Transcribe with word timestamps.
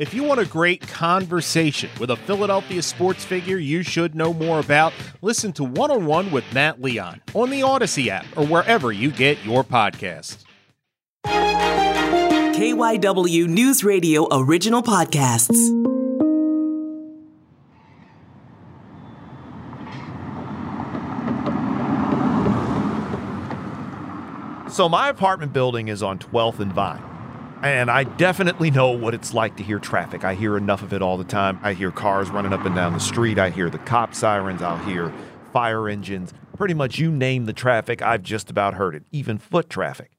If 0.00 0.14
you 0.14 0.24
want 0.24 0.40
a 0.40 0.46
great 0.46 0.80
conversation 0.80 1.90
with 2.00 2.08
a 2.08 2.16
Philadelphia 2.16 2.80
sports 2.80 3.22
figure 3.22 3.58
you 3.58 3.82
should 3.82 4.14
know 4.14 4.32
more 4.32 4.58
about, 4.58 4.94
listen 5.20 5.52
to 5.52 5.62
One 5.62 5.90
on 5.90 6.06
One 6.06 6.30
with 6.30 6.50
Matt 6.54 6.80
Leon 6.80 7.20
on 7.34 7.50
the 7.50 7.62
Odyssey 7.62 8.10
app 8.10 8.24
or 8.34 8.46
wherever 8.46 8.92
you 8.92 9.10
get 9.10 9.44
your 9.44 9.62
podcasts. 9.62 10.38
KYW 11.26 13.46
News 13.46 13.84
Radio 13.84 14.26
original 14.32 14.82
podcasts. 14.82 15.58
So, 24.72 24.88
my 24.88 25.10
apartment 25.10 25.52
building 25.52 25.88
is 25.88 26.02
on 26.02 26.18
12th 26.18 26.60
and 26.60 26.72
Vine. 26.72 27.09
And 27.62 27.90
I 27.90 28.04
definitely 28.04 28.70
know 28.70 28.90
what 28.90 29.12
it's 29.12 29.34
like 29.34 29.56
to 29.56 29.62
hear 29.62 29.78
traffic. 29.78 30.24
I 30.24 30.34
hear 30.34 30.56
enough 30.56 30.82
of 30.82 30.92
it 30.94 31.02
all 31.02 31.18
the 31.18 31.24
time. 31.24 31.58
I 31.62 31.74
hear 31.74 31.90
cars 31.90 32.30
running 32.30 32.52
up 32.54 32.64
and 32.64 32.74
down 32.74 32.94
the 32.94 33.00
street. 33.00 33.38
I 33.38 33.50
hear 33.50 33.68
the 33.68 33.78
cop 33.78 34.14
sirens. 34.14 34.62
I'll 34.62 34.78
hear 34.78 35.12
fire 35.52 35.88
engines. 35.88 36.32
Pretty 36.56 36.74
much 36.74 36.98
you 36.98 37.10
name 37.10 37.44
the 37.44 37.52
traffic, 37.52 38.00
I've 38.02 38.22
just 38.22 38.50
about 38.50 38.74
heard 38.74 38.94
it, 38.94 39.02
even 39.12 39.38
foot 39.38 39.68
traffic. 39.68 40.12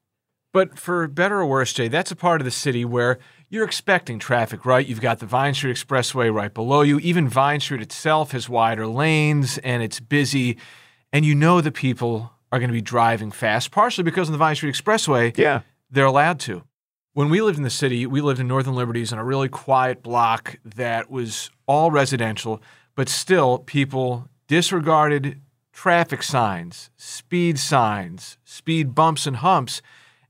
But 0.52 0.78
for 0.78 1.08
better 1.08 1.40
or 1.40 1.46
worse, 1.46 1.72
Jay, 1.72 1.88
that's 1.88 2.10
a 2.10 2.16
part 2.16 2.40
of 2.40 2.44
the 2.44 2.50
city 2.50 2.84
where 2.84 3.18
you're 3.48 3.64
expecting 3.64 4.18
traffic, 4.18 4.66
right? 4.66 4.86
You've 4.86 5.00
got 5.00 5.18
the 5.18 5.26
Vine 5.26 5.54
Street 5.54 5.76
Expressway 5.76 6.32
right 6.32 6.52
below 6.52 6.82
you. 6.82 6.98
Even 7.00 7.26
Vine 7.28 7.60
Street 7.60 7.80
itself 7.80 8.32
has 8.32 8.48
wider 8.48 8.86
lanes 8.86 9.58
and 9.58 9.82
it's 9.82 9.98
busy. 9.98 10.58
And 11.12 11.24
you 11.24 11.34
know 11.34 11.60
the 11.60 11.72
people 11.72 12.32
are 12.52 12.58
going 12.58 12.68
to 12.68 12.74
be 12.74 12.82
driving 12.82 13.30
fast, 13.30 13.70
partially 13.70 14.04
because 14.04 14.28
on 14.28 14.32
the 14.32 14.38
Vine 14.38 14.54
Street 14.56 14.74
Expressway, 14.74 15.36
Yeah. 15.36 15.60
they're 15.90 16.04
allowed 16.04 16.38
to. 16.40 16.64
When 17.14 17.28
we 17.28 17.42
lived 17.42 17.58
in 17.58 17.62
the 17.62 17.68
city, 17.68 18.06
we 18.06 18.22
lived 18.22 18.40
in 18.40 18.48
Northern 18.48 18.74
Liberties 18.74 19.12
in 19.12 19.18
a 19.18 19.24
really 19.24 19.50
quiet 19.50 20.02
block 20.02 20.56
that 20.64 21.10
was 21.10 21.50
all 21.66 21.90
residential, 21.90 22.62
but 22.94 23.10
still 23.10 23.58
people 23.58 24.30
disregarded 24.46 25.38
traffic 25.74 26.22
signs, 26.22 26.88
speed 26.96 27.58
signs, 27.58 28.38
speed 28.44 28.94
bumps 28.94 29.26
and 29.26 29.36
humps, 29.36 29.82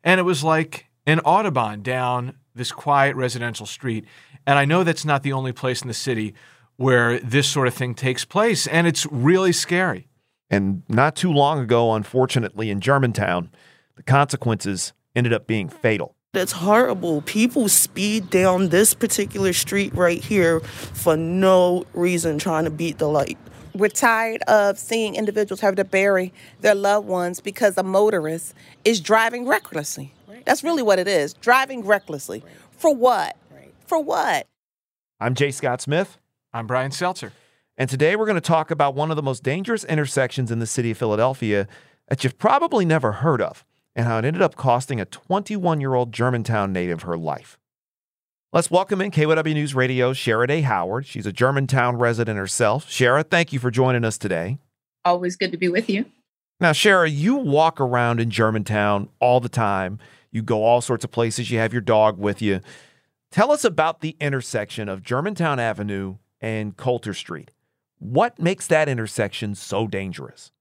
and 0.02 0.18
it 0.18 0.24
was 0.24 0.42
like 0.42 0.86
an 1.06 1.20
autobahn 1.20 1.84
down 1.84 2.34
this 2.52 2.72
quiet 2.72 3.14
residential 3.14 3.64
street. 3.64 4.04
And 4.44 4.58
I 4.58 4.64
know 4.64 4.82
that's 4.82 5.04
not 5.04 5.22
the 5.22 5.34
only 5.34 5.52
place 5.52 5.82
in 5.82 5.88
the 5.88 5.94
city 5.94 6.34
where 6.74 7.20
this 7.20 7.46
sort 7.46 7.68
of 7.68 7.74
thing 7.74 7.94
takes 7.94 8.24
place, 8.24 8.66
and 8.66 8.88
it's 8.88 9.06
really 9.06 9.52
scary. 9.52 10.08
And 10.50 10.82
not 10.88 11.14
too 11.14 11.32
long 11.32 11.60
ago, 11.60 11.94
unfortunately, 11.94 12.70
in 12.70 12.80
Germantown, 12.80 13.52
the 13.94 14.02
consequences 14.02 14.92
ended 15.14 15.32
up 15.32 15.46
being 15.46 15.68
fatal. 15.68 16.16
That's 16.34 16.52
horrible. 16.52 17.20
People 17.20 17.68
speed 17.68 18.30
down 18.30 18.70
this 18.70 18.94
particular 18.94 19.52
street 19.52 19.94
right 19.94 20.24
here 20.24 20.60
for 20.60 21.14
no 21.14 21.84
reason, 21.92 22.38
trying 22.38 22.64
to 22.64 22.70
beat 22.70 22.96
the 22.96 23.06
light. 23.06 23.36
We're 23.74 23.90
tired 23.90 24.40
of 24.48 24.78
seeing 24.78 25.14
individuals 25.14 25.60
have 25.60 25.74
to 25.76 25.84
bury 25.84 26.32
their 26.62 26.74
loved 26.74 27.06
ones 27.06 27.40
because 27.40 27.76
a 27.76 27.82
motorist 27.82 28.54
is 28.82 28.98
driving 28.98 29.46
recklessly. 29.46 30.14
That's 30.46 30.64
really 30.64 30.82
what 30.82 30.98
it 30.98 31.06
is 31.06 31.34
driving 31.34 31.84
recklessly. 31.84 32.42
For 32.70 32.94
what? 32.94 33.36
For 33.86 34.02
what? 34.02 34.46
I'm 35.20 35.34
Jay 35.34 35.50
Scott 35.50 35.82
Smith, 35.82 36.16
I'm 36.54 36.66
Brian 36.66 36.92
Seltzer. 36.92 37.34
and 37.76 37.90
today 37.90 38.16
we're 38.16 38.24
going 38.24 38.36
to 38.36 38.40
talk 38.40 38.70
about 38.70 38.94
one 38.94 39.10
of 39.10 39.16
the 39.16 39.22
most 39.22 39.42
dangerous 39.42 39.84
intersections 39.84 40.50
in 40.50 40.60
the 40.60 40.66
city 40.66 40.92
of 40.92 40.96
Philadelphia 40.96 41.68
that 42.08 42.24
you've 42.24 42.38
probably 42.38 42.86
never 42.86 43.12
heard 43.12 43.42
of, 43.42 43.66
and 43.94 44.06
how 44.06 44.18
it 44.18 44.24
ended 44.24 44.42
up 44.42 44.56
costing 44.56 45.00
a 45.00 45.04
21 45.04 45.80
year 45.80 45.94
old 45.94 46.12
Germantown 46.12 46.72
native 46.72 47.02
her 47.02 47.16
life. 47.16 47.58
Let's 48.52 48.70
welcome 48.70 49.00
in 49.00 49.10
KYW 49.10 49.54
News 49.54 49.74
Radio's 49.74 50.18
Shara 50.18 50.46
Dae 50.46 50.60
Howard. 50.60 51.06
She's 51.06 51.24
a 51.24 51.32
Germantown 51.32 51.96
resident 51.96 52.38
herself. 52.38 52.86
Shara, 52.86 53.24
thank 53.28 53.52
you 53.52 53.58
for 53.58 53.70
joining 53.70 54.04
us 54.04 54.18
today. 54.18 54.58
Always 55.04 55.36
good 55.36 55.52
to 55.52 55.56
be 55.56 55.68
with 55.68 55.88
you. 55.88 56.04
Now, 56.60 56.72
Shara, 56.72 57.10
you 57.10 57.36
walk 57.36 57.80
around 57.80 58.20
in 58.20 58.30
Germantown 58.30 59.08
all 59.20 59.40
the 59.40 59.48
time. 59.48 59.98
You 60.30 60.42
go 60.42 60.64
all 60.64 60.80
sorts 60.80 61.02
of 61.02 61.10
places. 61.10 61.50
You 61.50 61.58
have 61.58 61.72
your 61.72 61.82
dog 61.82 62.18
with 62.18 62.42
you. 62.42 62.60
Tell 63.30 63.50
us 63.50 63.64
about 63.64 64.00
the 64.00 64.16
intersection 64.20 64.88
of 64.88 65.02
Germantown 65.02 65.58
Avenue 65.58 66.16
and 66.40 66.76
Coulter 66.76 67.14
Street. 67.14 67.52
What 67.98 68.38
makes 68.38 68.66
that 68.66 68.88
intersection 68.88 69.54
so 69.54 69.86
dangerous? 69.86 70.52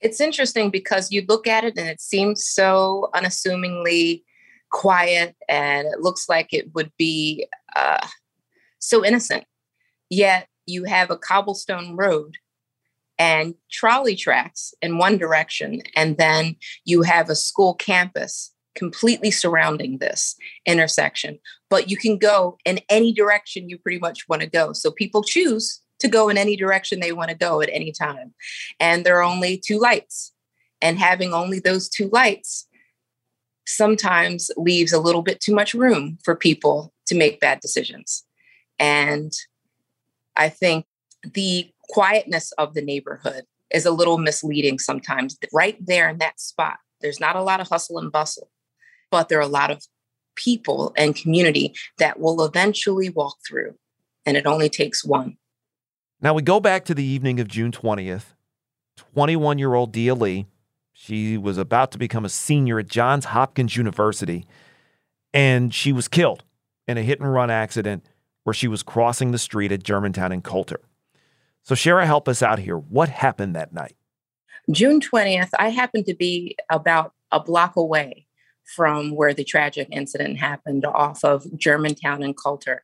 It's 0.00 0.20
interesting 0.20 0.70
because 0.70 1.10
you 1.10 1.24
look 1.28 1.46
at 1.46 1.64
it 1.64 1.76
and 1.76 1.88
it 1.88 2.00
seems 2.00 2.44
so 2.44 3.10
unassumingly 3.14 4.24
quiet 4.70 5.34
and 5.48 5.86
it 5.88 6.00
looks 6.00 6.28
like 6.28 6.52
it 6.52 6.74
would 6.74 6.92
be 6.96 7.46
uh, 7.74 8.06
so 8.78 9.04
innocent. 9.04 9.44
Yet 10.10 10.46
you 10.66 10.84
have 10.84 11.10
a 11.10 11.18
cobblestone 11.18 11.96
road 11.96 12.36
and 13.18 13.54
trolley 13.70 14.14
tracks 14.14 14.72
in 14.80 14.96
one 14.96 15.18
direction, 15.18 15.82
and 15.96 16.16
then 16.18 16.54
you 16.84 17.02
have 17.02 17.28
a 17.28 17.34
school 17.34 17.74
campus 17.74 18.52
completely 18.76 19.32
surrounding 19.32 19.98
this 19.98 20.36
intersection. 20.66 21.40
But 21.68 21.90
you 21.90 21.96
can 21.96 22.16
go 22.16 22.58
in 22.64 22.78
any 22.88 23.12
direction 23.12 23.68
you 23.68 23.76
pretty 23.76 23.98
much 23.98 24.28
want 24.28 24.42
to 24.42 24.48
go. 24.48 24.72
So 24.72 24.92
people 24.92 25.24
choose 25.24 25.80
to 26.00 26.08
go 26.08 26.28
in 26.28 26.38
any 26.38 26.56
direction 26.56 27.00
they 27.00 27.12
want 27.12 27.30
to 27.30 27.36
go 27.36 27.60
at 27.60 27.70
any 27.72 27.92
time. 27.92 28.34
And 28.78 29.04
there 29.04 29.16
are 29.16 29.22
only 29.22 29.58
two 29.58 29.78
lights. 29.78 30.32
And 30.80 30.98
having 30.98 31.32
only 31.32 31.58
those 31.58 31.88
two 31.88 32.08
lights 32.08 32.68
sometimes 33.66 34.50
leaves 34.56 34.92
a 34.92 35.00
little 35.00 35.22
bit 35.22 35.40
too 35.40 35.54
much 35.54 35.74
room 35.74 36.18
for 36.24 36.34
people 36.34 36.92
to 37.06 37.14
make 37.14 37.40
bad 37.40 37.60
decisions. 37.60 38.24
And 38.78 39.32
I 40.36 40.48
think 40.48 40.86
the 41.22 41.70
quietness 41.90 42.52
of 42.52 42.74
the 42.74 42.82
neighborhood 42.82 43.44
is 43.70 43.84
a 43.84 43.90
little 43.90 44.18
misleading 44.18 44.78
sometimes. 44.78 45.36
Right 45.52 45.76
there 45.84 46.08
in 46.08 46.18
that 46.18 46.40
spot, 46.40 46.78
there's 47.00 47.20
not 47.20 47.36
a 47.36 47.42
lot 47.42 47.60
of 47.60 47.68
hustle 47.68 47.98
and 47.98 48.10
bustle, 48.12 48.50
but 49.10 49.28
there 49.28 49.38
are 49.38 49.42
a 49.42 49.48
lot 49.48 49.70
of 49.70 49.84
people 50.36 50.92
and 50.96 51.16
community 51.16 51.74
that 51.98 52.20
will 52.20 52.44
eventually 52.44 53.10
walk 53.10 53.36
through. 53.46 53.74
And 54.24 54.36
it 54.36 54.46
only 54.46 54.68
takes 54.68 55.04
one. 55.04 55.36
Now, 56.20 56.34
we 56.34 56.42
go 56.42 56.58
back 56.58 56.84
to 56.86 56.94
the 56.94 57.04
evening 57.04 57.38
of 57.38 57.46
June 57.46 57.70
20th. 57.70 58.34
21 59.14 59.58
year 59.58 59.74
old 59.74 59.92
Dia 59.92 60.14
Lee, 60.14 60.46
she 60.92 61.38
was 61.38 61.56
about 61.56 61.92
to 61.92 61.98
become 61.98 62.24
a 62.24 62.28
senior 62.28 62.80
at 62.80 62.88
Johns 62.88 63.26
Hopkins 63.26 63.76
University, 63.76 64.44
and 65.32 65.72
she 65.72 65.92
was 65.92 66.08
killed 66.08 66.42
in 66.88 66.98
a 66.98 67.02
hit 67.02 67.20
and 67.20 67.32
run 67.32 67.50
accident 67.50 68.04
where 68.42 68.54
she 68.54 68.66
was 68.66 68.82
crossing 68.82 69.30
the 69.30 69.38
street 69.38 69.70
at 69.70 69.84
Germantown 69.84 70.32
and 70.32 70.42
Coulter. 70.42 70.80
So, 71.62 71.76
Shara, 71.76 72.04
help 72.06 72.26
us 72.26 72.42
out 72.42 72.58
here. 72.58 72.76
What 72.76 73.08
happened 73.08 73.54
that 73.54 73.72
night? 73.72 73.94
June 74.72 75.00
20th, 75.00 75.50
I 75.56 75.68
happened 75.68 76.06
to 76.06 76.14
be 76.14 76.56
about 76.68 77.12
a 77.30 77.38
block 77.38 77.76
away 77.76 78.26
from 78.64 79.14
where 79.14 79.32
the 79.32 79.44
tragic 79.44 79.86
incident 79.92 80.38
happened 80.38 80.84
off 80.84 81.24
of 81.24 81.46
Germantown 81.56 82.24
and 82.24 82.36
Coulter. 82.36 82.82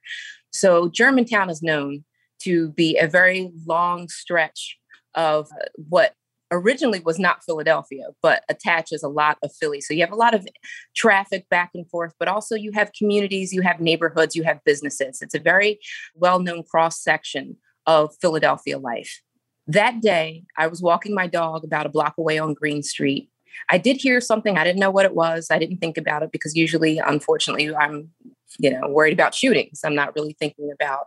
So, 0.52 0.88
Germantown 0.88 1.50
is 1.50 1.62
known 1.62 2.04
to 2.40 2.70
be 2.70 2.96
a 2.98 3.06
very 3.06 3.50
long 3.66 4.08
stretch 4.08 4.78
of 5.14 5.46
uh, 5.52 5.66
what 5.76 6.14
originally 6.50 7.00
was 7.00 7.18
not 7.18 7.42
Philadelphia, 7.44 8.06
but 8.22 8.44
attaches 8.48 9.02
a 9.02 9.08
lot 9.08 9.38
of 9.42 9.52
Philly. 9.52 9.80
So 9.80 9.94
you 9.94 10.00
have 10.00 10.12
a 10.12 10.16
lot 10.16 10.34
of 10.34 10.46
traffic 10.94 11.48
back 11.48 11.70
and 11.74 11.88
forth, 11.88 12.14
but 12.18 12.28
also 12.28 12.54
you 12.54 12.72
have 12.72 12.92
communities, 12.96 13.52
you 13.52 13.62
have 13.62 13.80
neighborhoods, 13.80 14.36
you 14.36 14.44
have 14.44 14.62
businesses. 14.64 15.20
It's 15.20 15.34
a 15.34 15.40
very 15.40 15.78
well 16.14 16.38
known 16.38 16.62
cross 16.62 17.02
section 17.02 17.56
of 17.86 18.14
Philadelphia 18.20 18.78
life. 18.78 19.20
That 19.66 20.00
day, 20.00 20.44
I 20.56 20.66
was 20.66 20.82
walking 20.82 21.14
my 21.14 21.26
dog 21.26 21.64
about 21.64 21.86
a 21.86 21.90
block 21.90 22.14
away 22.18 22.38
on 22.38 22.54
Green 22.54 22.82
Street. 22.82 23.30
I 23.70 23.78
did 23.78 23.96
hear 23.96 24.20
something. 24.20 24.58
I 24.58 24.64
didn't 24.64 24.80
know 24.80 24.90
what 24.90 25.06
it 25.06 25.14
was. 25.14 25.48
I 25.50 25.58
didn't 25.58 25.78
think 25.78 25.96
about 25.96 26.22
it 26.22 26.32
because 26.32 26.54
usually, 26.56 26.98
unfortunately, 26.98 27.74
I'm, 27.74 28.10
you 28.58 28.70
know, 28.70 28.88
worried 28.88 29.12
about 29.12 29.34
shootings. 29.34 29.80
I'm 29.84 29.94
not 29.94 30.14
really 30.14 30.36
thinking 30.38 30.70
about 30.72 31.06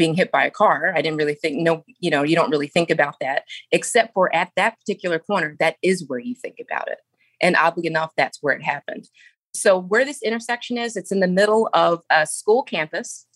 being 0.00 0.14
hit 0.14 0.32
by 0.32 0.46
a 0.46 0.50
car. 0.50 0.94
I 0.96 1.02
didn't 1.02 1.18
really 1.18 1.34
think, 1.34 1.58
no, 1.58 1.84
you 1.98 2.10
know, 2.10 2.22
you 2.22 2.34
don't 2.34 2.50
really 2.50 2.68
think 2.68 2.88
about 2.88 3.16
that, 3.20 3.42
except 3.70 4.14
for 4.14 4.34
at 4.34 4.50
that 4.56 4.78
particular 4.78 5.18
corner, 5.18 5.56
that 5.60 5.76
is 5.82 6.08
where 6.08 6.18
you 6.18 6.34
think 6.34 6.56
about 6.58 6.88
it. 6.88 7.00
And 7.42 7.54
oddly 7.54 7.86
enough, 7.86 8.12
that's 8.16 8.38
where 8.40 8.54
it 8.54 8.62
happened. 8.62 9.10
So, 9.52 9.78
where 9.78 10.06
this 10.06 10.22
intersection 10.22 10.78
is, 10.78 10.96
it's 10.96 11.12
in 11.12 11.20
the 11.20 11.28
middle 11.28 11.68
of 11.74 12.00
a 12.08 12.26
school 12.26 12.62
campus, 12.62 13.26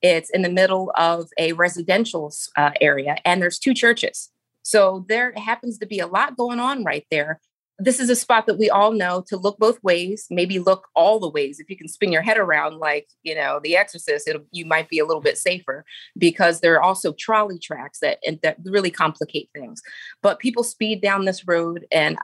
it's 0.00 0.30
in 0.30 0.40
the 0.40 0.48
middle 0.48 0.92
of 0.96 1.28
a 1.38 1.52
residential 1.52 2.32
uh, 2.56 2.70
area, 2.80 3.16
and 3.26 3.42
there's 3.42 3.58
two 3.58 3.74
churches. 3.74 4.30
So, 4.62 5.04
there 5.10 5.34
happens 5.36 5.76
to 5.78 5.86
be 5.86 5.98
a 5.98 6.06
lot 6.06 6.38
going 6.38 6.58
on 6.58 6.84
right 6.84 7.04
there. 7.10 7.38
This 7.78 7.98
is 7.98 8.08
a 8.08 8.16
spot 8.16 8.46
that 8.46 8.58
we 8.58 8.70
all 8.70 8.92
know 8.92 9.24
to 9.26 9.36
look 9.36 9.58
both 9.58 9.82
ways, 9.82 10.26
maybe 10.30 10.58
look 10.60 10.86
all 10.94 11.18
the 11.18 11.28
ways. 11.28 11.58
If 11.58 11.68
you 11.68 11.76
can 11.76 11.88
spin 11.88 12.12
your 12.12 12.22
head 12.22 12.38
around, 12.38 12.78
like, 12.78 13.08
you 13.24 13.34
know, 13.34 13.60
The 13.62 13.76
Exorcist, 13.76 14.30
you 14.52 14.64
might 14.64 14.88
be 14.88 15.00
a 15.00 15.04
little 15.04 15.22
bit 15.22 15.38
safer 15.38 15.84
because 16.16 16.60
there 16.60 16.74
are 16.74 16.82
also 16.82 17.12
trolley 17.18 17.58
tracks 17.58 17.98
that, 17.98 18.18
that 18.42 18.58
really 18.64 18.92
complicate 18.92 19.50
things. 19.52 19.82
But 20.22 20.38
people 20.38 20.62
speed 20.62 21.02
down 21.02 21.24
this 21.24 21.48
road, 21.48 21.86
and 21.90 22.16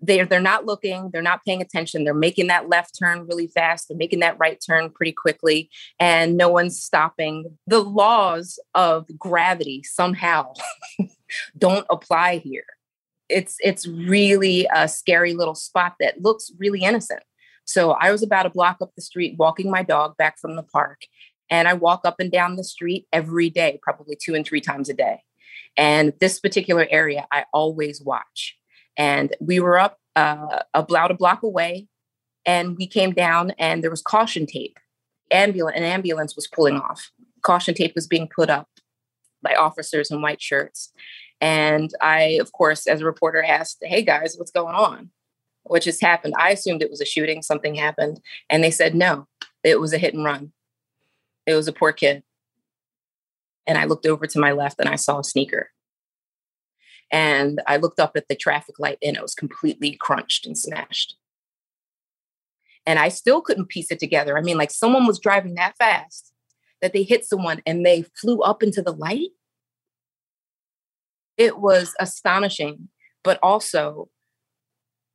they're 0.00 0.26
they're 0.26 0.40
not 0.40 0.66
looking 0.66 1.10
they're 1.12 1.22
not 1.22 1.44
paying 1.44 1.60
attention 1.60 2.04
they're 2.04 2.14
making 2.14 2.46
that 2.46 2.68
left 2.68 2.98
turn 2.98 3.26
really 3.26 3.46
fast 3.46 3.88
they're 3.88 3.96
making 3.96 4.20
that 4.20 4.38
right 4.38 4.62
turn 4.64 4.90
pretty 4.90 5.12
quickly 5.12 5.70
and 5.98 6.36
no 6.36 6.48
one's 6.48 6.80
stopping 6.80 7.44
the 7.66 7.80
laws 7.80 8.58
of 8.74 9.06
gravity 9.18 9.82
somehow 9.82 10.52
don't 11.58 11.86
apply 11.90 12.38
here 12.38 12.64
it's 13.30 13.56
it's 13.60 13.86
really 13.86 14.66
a 14.74 14.88
scary 14.88 15.34
little 15.34 15.54
spot 15.54 15.94
that 16.00 16.20
looks 16.20 16.50
really 16.58 16.82
innocent 16.82 17.22
so 17.64 17.92
i 17.92 18.10
was 18.10 18.22
about 18.22 18.46
a 18.46 18.50
block 18.50 18.78
up 18.80 18.90
the 18.96 19.02
street 19.02 19.36
walking 19.38 19.70
my 19.70 19.82
dog 19.82 20.16
back 20.16 20.38
from 20.38 20.56
the 20.56 20.62
park 20.62 21.02
and 21.48 21.68
i 21.68 21.72
walk 21.72 22.00
up 22.04 22.16
and 22.18 22.32
down 22.32 22.56
the 22.56 22.64
street 22.64 23.06
every 23.12 23.48
day 23.50 23.78
probably 23.82 24.16
two 24.16 24.34
and 24.34 24.46
three 24.46 24.60
times 24.60 24.88
a 24.88 24.94
day 24.94 25.22
and 25.76 26.12
this 26.20 26.40
particular 26.40 26.86
area 26.90 27.26
i 27.32 27.44
always 27.52 28.02
watch 28.02 28.56
and 28.96 29.34
we 29.40 29.60
were 29.60 29.78
up 29.78 29.98
uh, 30.16 30.60
about 30.74 31.10
a 31.10 31.14
block 31.14 31.42
away, 31.42 31.86
and 32.44 32.76
we 32.76 32.86
came 32.86 33.12
down, 33.12 33.52
and 33.58 33.82
there 33.82 33.90
was 33.90 34.02
caution 34.02 34.46
tape. 34.46 34.78
Ambulance, 35.30 35.76
an 35.76 35.84
ambulance 35.84 36.34
was 36.34 36.48
pulling 36.48 36.76
off. 36.76 37.10
Caution 37.42 37.74
tape 37.74 37.94
was 37.94 38.06
being 38.06 38.28
put 38.28 38.50
up 38.50 38.68
by 39.42 39.54
officers 39.54 40.10
in 40.10 40.20
white 40.20 40.42
shirts. 40.42 40.92
And 41.40 41.90
I, 42.00 42.38
of 42.40 42.52
course, 42.52 42.86
as 42.86 43.00
a 43.00 43.06
reporter, 43.06 43.42
asked, 43.42 43.78
Hey 43.82 44.02
guys, 44.02 44.36
what's 44.36 44.50
going 44.50 44.74
on? 44.74 45.10
What 45.64 45.82
just 45.82 46.02
happened? 46.02 46.34
I 46.38 46.50
assumed 46.50 46.82
it 46.82 46.90
was 46.90 47.00
a 47.00 47.06
shooting, 47.06 47.42
something 47.42 47.74
happened. 47.74 48.20
And 48.48 48.62
they 48.62 48.70
said, 48.70 48.94
No, 48.94 49.26
it 49.64 49.80
was 49.80 49.92
a 49.92 49.98
hit 49.98 50.14
and 50.14 50.24
run. 50.24 50.52
It 51.46 51.54
was 51.54 51.68
a 51.68 51.72
poor 51.72 51.92
kid. 51.92 52.22
And 53.66 53.78
I 53.78 53.84
looked 53.84 54.06
over 54.06 54.26
to 54.26 54.40
my 54.40 54.52
left 54.52 54.80
and 54.80 54.88
I 54.88 54.96
saw 54.96 55.20
a 55.20 55.24
sneaker. 55.24 55.70
And 57.12 57.60
I 57.66 57.76
looked 57.76 57.98
up 58.00 58.16
at 58.16 58.28
the 58.28 58.36
traffic 58.36 58.78
light 58.78 58.98
and 59.02 59.16
it 59.16 59.22
was 59.22 59.34
completely 59.34 59.92
crunched 59.92 60.46
and 60.46 60.56
smashed. 60.56 61.16
And 62.86 62.98
I 62.98 63.08
still 63.08 63.40
couldn't 63.40 63.68
piece 63.68 63.90
it 63.90 63.98
together. 63.98 64.38
I 64.38 64.42
mean, 64.42 64.56
like 64.56 64.70
someone 64.70 65.06
was 65.06 65.18
driving 65.18 65.54
that 65.54 65.76
fast 65.76 66.32
that 66.80 66.92
they 66.92 67.02
hit 67.02 67.24
someone 67.24 67.62
and 67.66 67.84
they 67.84 68.04
flew 68.20 68.40
up 68.40 68.62
into 68.62 68.82
the 68.82 68.92
light. 68.92 69.30
It 71.36 71.58
was 71.58 71.94
astonishing, 71.98 72.88
but 73.22 73.38
also 73.42 74.08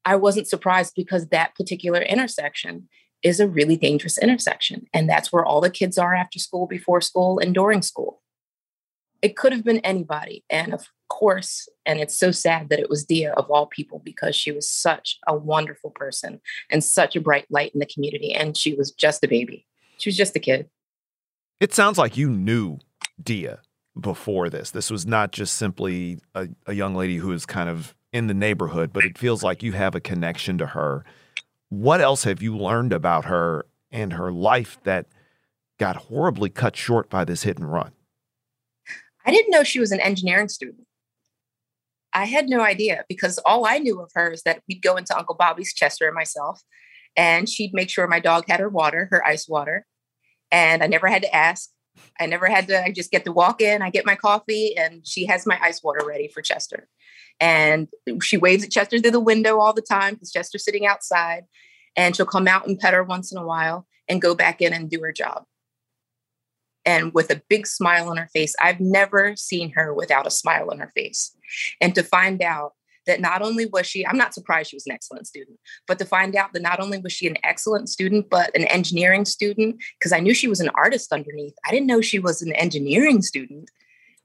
I 0.06 0.16
wasn't 0.16 0.48
surprised 0.48 0.94
because 0.96 1.28
that 1.28 1.56
particular 1.56 2.02
intersection 2.02 2.88
is 3.24 3.40
a 3.40 3.48
really 3.48 3.76
dangerous 3.76 4.20
intersection. 4.20 4.86
And 4.94 5.10
that's 5.10 5.34
where 5.34 5.44
all 5.44 5.60
the 5.60 5.72
kids 5.72 5.98
are 5.98 6.14
after 6.14 6.38
school, 6.38 6.68
before 6.68 7.02
school, 7.02 7.40
and 7.40 7.56
during 7.56 7.82
school. 7.82 8.22
It 9.24 9.36
could 9.36 9.52
have 9.52 9.64
been 9.64 9.80
anybody. 9.80 10.46
And 10.48 10.74
of 10.74 10.88
course, 11.10 11.68
and 11.88 12.00
it's 12.00 12.18
so 12.18 12.30
sad 12.30 12.70
that 12.70 12.80
it 12.80 12.90
was 12.90 13.04
Dia 13.04 13.34
of 13.34 13.50
all 13.50 13.66
people 13.66 14.00
because 14.06 14.36
she 14.36 14.52
was 14.52 14.70
such 14.70 15.18
a 15.28 15.36
wonderful 15.36 15.90
person 15.90 16.40
and 16.70 16.84
such 16.84 17.16
a 17.16 17.22
bright 17.22 17.48
light 17.50 17.72
in 17.74 17.80
the 17.80 17.88
community. 17.88 18.32
And 18.32 18.56
she 18.56 18.76
was 18.76 18.92
just 18.92 19.24
a 19.24 19.28
baby. 19.28 19.66
She 19.98 20.10
was 20.10 20.18
just 20.18 20.36
a 20.36 20.40
kid. 20.40 20.70
It 21.60 21.74
sounds 21.74 21.98
like 21.98 22.18
you 22.18 22.30
knew 22.30 22.78
Dia 23.22 23.62
before 24.00 24.50
this. 24.50 24.72
This 24.72 24.92
was 24.92 25.06
not 25.06 25.32
just 25.32 25.56
simply 25.56 26.20
a, 26.34 26.48
a 26.66 26.74
young 26.74 26.96
lady 26.96 27.18
who 27.18 27.32
is 27.32 27.46
kind 27.46 27.70
of 27.70 27.96
in 28.12 28.28
the 28.28 28.34
neighborhood, 28.34 28.92
but 28.94 29.04
it 29.04 29.18
feels 29.18 29.44
like 29.44 29.64
you 29.64 29.74
have 29.74 29.96
a 29.96 30.00
connection 30.00 30.58
to 30.58 30.68
her. 30.68 31.04
What 31.70 32.02
else 32.02 32.24
have 32.24 32.42
you 32.42 32.58
learned 32.58 32.94
about 32.94 33.26
her 33.26 33.66
and 33.92 34.14
her 34.14 34.32
life 34.32 34.78
that 34.84 35.08
got 35.78 35.96
horribly 35.96 36.50
cut 36.50 36.76
short 36.76 37.10
by 37.10 37.26
this 37.26 37.44
hit 37.44 37.58
and 37.58 37.72
run? 37.72 37.92
I 39.26 39.32
didn't 39.32 39.52
know 39.52 39.64
she 39.64 39.80
was 39.80 39.92
an 39.92 40.00
engineering 40.00 40.50
student. 40.50 40.86
I 42.14 42.26
had 42.26 42.48
no 42.48 42.62
idea 42.62 43.04
because 43.10 43.40
all 43.40 43.66
I 43.66 43.80
knew 43.80 44.00
of 44.00 44.12
her 44.16 44.32
is 44.32 44.44
that 44.44 44.62
we'd 44.70 44.82
go 44.82 44.96
into 44.96 45.18
Uncle 45.18 45.36
Bobby's 45.36 45.74
Chester 45.74 46.06
and 46.06 46.16
myself, 46.16 46.62
and 47.18 47.50
she'd 47.50 47.74
make 47.74 47.90
sure 47.90 48.08
my 48.08 48.22
dog 48.22 48.46
had 48.48 48.62
her 48.62 48.70
water, 48.70 49.10
her 49.12 49.26
ice 49.26 49.50
water. 49.50 49.86
And 50.52 50.82
I 50.82 50.88
never 50.88 51.08
had 51.08 51.24
to 51.24 51.36
ask. 51.36 51.70
I 52.20 52.26
never 52.26 52.48
had 52.48 52.68
to, 52.68 52.84
I 52.84 52.92
just 52.92 53.12
get 53.12 53.26
to 53.26 53.32
walk 53.32 53.62
in, 53.62 53.82
I 53.82 53.90
get 53.90 54.06
my 54.06 54.16
coffee, 54.16 54.76
and 54.78 55.06
she 55.06 55.26
has 55.26 55.46
my 55.46 55.60
ice 55.62 55.84
water 55.84 56.06
ready 56.06 56.28
for 56.28 56.42
Chester. 56.42 56.88
And 57.40 57.88
she 58.22 58.38
waves 58.38 58.64
at 58.64 58.72
Chester 58.72 59.00
through 59.00 59.12
the 59.12 59.20
window 59.20 59.60
all 59.60 59.74
the 59.74 59.82
time 59.82 60.14
because 60.14 60.32
Chester's 60.32 60.64
sitting 60.64 60.86
outside. 60.86 61.44
And 61.98 62.16
she'll 62.16 62.26
come 62.26 62.48
out 62.48 62.68
and 62.68 62.80
pet 62.80 62.94
her 62.94 63.04
once 63.04 63.32
in 63.32 63.38
a 63.38 63.46
while 63.46 63.88
and 64.08 64.22
go 64.22 64.36
back 64.36 64.62
in 64.62 64.74
and 64.74 64.90
do 64.90 65.00
her 65.02 65.12
job 65.12 65.46
and 66.86 67.14
with 67.14 67.32
a 67.32 67.42
big 67.50 67.66
smile 67.68 68.10
on 68.10 68.18
her 68.18 68.30
face. 68.32 68.56
I've 68.62 68.80
never 68.80 69.36
seen 69.36 69.72
her 69.72 69.94
without 69.94 70.28
a 70.28 70.32
smile 70.32 70.70
on 70.72 70.80
her 70.80 70.92
face. 70.96 71.36
And 71.82 71.96
to 71.96 72.04
find 72.04 72.42
out 72.42 72.74
that 73.06 73.22
not 73.22 73.42
only 73.42 73.66
was 73.66 73.86
she, 73.86 74.06
I'm 74.06 74.18
not 74.18 74.34
surprised 74.34 74.70
she 74.70 74.76
was 74.76 74.88
an 74.88 74.94
excellent 74.94 75.28
student, 75.28 75.60
but 75.88 76.00
to 76.00 76.06
find 76.06 76.36
out 76.36 76.54
that 76.54 76.62
not 76.62 76.80
only 76.80 76.98
was 76.98 77.14
she 77.14 77.28
an 77.28 77.38
excellent 77.44 77.90
student, 77.90 78.30
but 78.30 78.56
an 78.56 78.66
engineering 78.66 79.26
student, 79.26 79.78
because 80.00 80.12
I 80.12 80.20
knew 80.20 80.34
she 80.34 80.48
was 80.48 80.60
an 80.60 80.72
artist 80.76 81.12
underneath. 81.12 81.54
I 81.66 81.72
didn't 81.72 81.88
know 81.88 82.02
she 82.02 82.20
was 82.20 82.42
an 82.42 82.54
engineering 82.54 83.22
student 83.22 83.70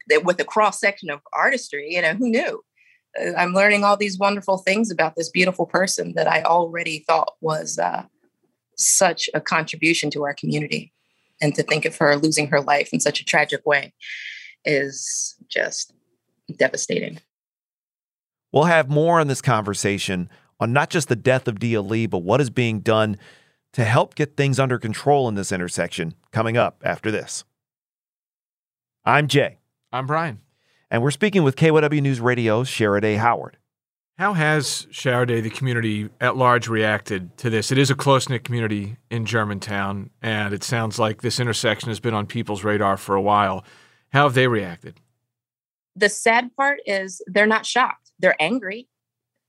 that 0.08 0.24
with 0.24 0.40
a 0.40 0.44
cross 0.44 0.80
section 0.80 1.10
of 1.10 1.20
artistry, 1.32 1.94
you 1.94 2.02
know, 2.02 2.14
who 2.14 2.30
knew? 2.30 2.62
Uh, 3.20 3.32
I'm 3.36 3.52
learning 3.52 3.84
all 3.84 3.96
these 3.96 4.18
wonderful 4.18 4.58
things 4.58 4.90
about 4.90 5.16
this 5.16 5.30
beautiful 5.30 5.66
person 5.66 6.14
that 6.14 6.28
I 6.28 6.42
already 6.42 7.04
thought 7.06 7.34
was 7.40 7.78
uh, 7.78 8.04
such 8.76 9.28
a 9.34 9.40
contribution 9.40 10.10
to 10.10 10.24
our 10.24 10.34
community 10.34 10.92
and 11.40 11.54
to 11.54 11.62
think 11.62 11.84
of 11.84 11.96
her 11.96 12.16
losing 12.16 12.48
her 12.48 12.60
life 12.60 12.90
in 12.92 13.00
such 13.00 13.20
a 13.20 13.24
tragic 13.24 13.64
way 13.64 13.92
is 14.64 15.36
just 15.48 15.92
devastating. 16.56 17.18
We'll 18.52 18.64
have 18.64 18.88
more 18.90 19.20
on 19.20 19.28
this 19.28 19.42
conversation 19.42 20.28
on 20.58 20.72
not 20.72 20.90
just 20.90 21.08
the 21.08 21.16
death 21.16 21.46
of 21.48 21.58
Dia 21.58 21.80
Lee, 21.80 22.06
but 22.06 22.18
what 22.18 22.40
is 22.40 22.50
being 22.50 22.80
done 22.80 23.16
to 23.72 23.84
help 23.84 24.14
get 24.14 24.36
things 24.36 24.58
under 24.58 24.78
control 24.78 25.28
in 25.28 25.36
this 25.36 25.52
intersection 25.52 26.14
coming 26.32 26.56
up 26.56 26.82
after 26.84 27.10
this. 27.10 27.44
I'm 29.04 29.28
Jay. 29.28 29.58
I'm 29.92 30.06
Brian. 30.06 30.40
And 30.90 31.02
we're 31.02 31.12
speaking 31.12 31.44
with 31.44 31.56
KYW 31.56 32.02
News 32.02 32.20
Radio's 32.20 32.68
Shara 32.68 33.00
Dae 33.00 33.14
Howard. 33.14 33.56
How 34.18 34.34
has 34.34 34.86
Sheriday, 34.90 35.42
the 35.42 35.48
community 35.48 36.10
at 36.20 36.36
large, 36.36 36.68
reacted 36.68 37.36
to 37.38 37.48
this? 37.48 37.72
It 37.72 37.78
is 37.78 37.90
a 37.90 37.94
close 37.94 38.28
knit 38.28 38.44
community 38.44 38.98
in 39.10 39.24
Germantown, 39.24 40.10
and 40.20 40.52
it 40.52 40.62
sounds 40.62 40.98
like 40.98 41.22
this 41.22 41.40
intersection 41.40 41.88
has 41.88 42.00
been 42.00 42.12
on 42.12 42.26
people's 42.26 42.62
radar 42.62 42.98
for 42.98 43.14
a 43.14 43.22
while. 43.22 43.64
How 44.12 44.24
have 44.24 44.34
they 44.34 44.46
reacted? 44.46 45.00
The 45.96 46.10
sad 46.10 46.54
part 46.54 46.80
is 46.84 47.22
they're 47.26 47.46
not 47.46 47.64
shocked. 47.64 47.99
They're 48.20 48.40
angry. 48.40 48.88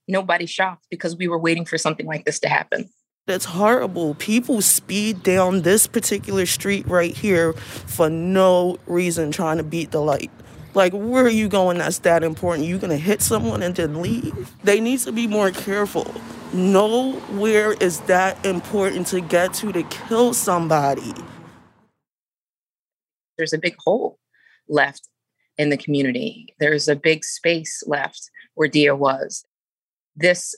Nobody's 0.07 0.49
shocked 0.49 0.87
because 0.89 1.15
we 1.15 1.27
were 1.27 1.39
waiting 1.39 1.65
for 1.65 1.77
something 1.77 2.05
like 2.05 2.25
this 2.25 2.39
to 2.39 2.49
happen. 2.49 2.89
That's 3.27 3.45
horrible. 3.45 4.15
People 4.15 4.61
speed 4.61 5.21
down 5.21 5.61
this 5.61 5.85
particular 5.85 6.45
street 6.45 6.87
right 6.87 7.15
here 7.15 7.53
for 7.53 8.09
no 8.09 8.77
reason, 8.87 9.31
trying 9.31 9.57
to 9.57 9.63
beat 9.63 9.91
the 9.91 10.01
light. 10.01 10.31
Like, 10.73 10.93
where 10.93 11.25
are 11.25 11.29
you 11.29 11.47
going 11.49 11.77
that's 11.77 11.99
that 11.99 12.23
important? 12.23 12.67
You 12.67 12.77
gonna 12.77 12.97
hit 12.97 13.21
someone 13.21 13.61
and 13.61 13.75
then 13.75 14.01
leave? 14.01 14.51
They 14.63 14.79
need 14.79 14.99
to 15.01 15.11
be 15.11 15.27
more 15.27 15.51
careful. 15.51 16.13
Nowhere 16.53 17.73
is 17.73 17.99
that 18.01 18.43
important 18.45 19.07
to 19.07 19.21
get 19.21 19.53
to 19.55 19.71
to 19.71 19.83
kill 19.83 20.33
somebody. 20.33 21.13
There's 23.37 23.53
a 23.53 23.57
big 23.57 23.75
hole 23.79 24.17
left 24.67 25.07
in 25.57 25.69
the 25.69 25.77
community. 25.77 26.55
There's 26.59 26.87
a 26.87 26.95
big 26.95 27.23
space 27.23 27.83
left 27.85 28.30
where 28.55 28.67
Dia 28.67 28.95
was. 28.95 29.45
This 30.15 30.55